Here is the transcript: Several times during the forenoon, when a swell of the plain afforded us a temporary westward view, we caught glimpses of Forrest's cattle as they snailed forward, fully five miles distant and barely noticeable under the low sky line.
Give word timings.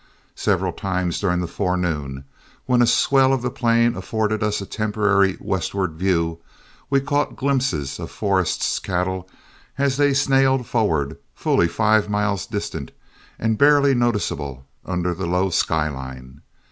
Several 0.33 0.73
times 0.73 1.19
during 1.19 1.41
the 1.41 1.47
forenoon, 1.47 2.25
when 2.65 2.81
a 2.81 2.87
swell 2.87 3.33
of 3.33 3.43
the 3.43 3.51
plain 3.51 3.95
afforded 3.95 4.41
us 4.41 4.59
a 4.59 4.65
temporary 4.65 5.37
westward 5.39 5.91
view, 5.91 6.39
we 6.89 6.99
caught 6.99 7.35
glimpses 7.35 7.99
of 7.99 8.09
Forrest's 8.09 8.79
cattle 8.79 9.29
as 9.77 9.97
they 9.97 10.13
snailed 10.15 10.65
forward, 10.65 11.17
fully 11.35 11.67
five 11.67 12.09
miles 12.09 12.47
distant 12.47 12.89
and 13.37 13.59
barely 13.59 13.93
noticeable 13.93 14.65
under 14.87 15.13
the 15.13 15.27
low 15.27 15.51
sky 15.51 15.87
line. 15.87 16.41